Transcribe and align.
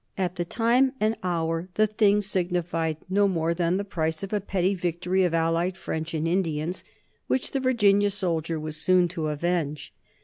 At 0.17 0.35
the 0.35 0.45
time 0.45 0.93
and 0.99 1.15
hour 1.21 1.69
the 1.75 1.85
thing 1.85 2.23
signified 2.23 2.97
no 3.07 3.27
more 3.27 3.53
than 3.53 3.77
the 3.77 3.83
price 3.83 4.23
of 4.23 4.33
a 4.33 4.41
petty 4.41 4.73
victory 4.73 5.23
of 5.25 5.33
allied 5.35 5.77
French 5.77 6.15
and 6.15 6.27
Indians, 6.27 6.83
which 7.27 7.51
the 7.51 7.59
Virginian 7.59 8.09
soldier 8.09 8.59
was 8.59 8.77
soon 8.77 9.07
to 9.09 9.27
avenge. 9.27 9.93